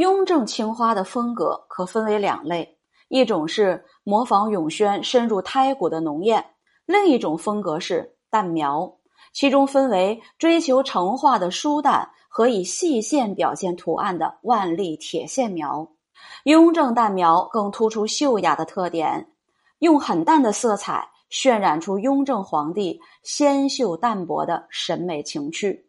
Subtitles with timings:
[0.00, 6.42] 雍正青花的风格可分为两类，一种是模仿永宣深入胎骨的浓艳，
[6.86, 8.90] 另一种风格是淡描，
[9.34, 15.86] 其中分为追求成化的疏淡和以细线表现图案的万历铁线描。
[16.44, 19.28] 雍正淡描更突出秀雅的特点，
[19.80, 25.84] 用很淡的色彩渲染出雍正皇帝纤秀淡泊的审美情趣。